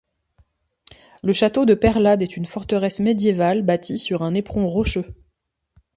[1.21, 5.05] Le château de Peyrelade est une forteresse médiévale bâtie sur un éperon rocheux.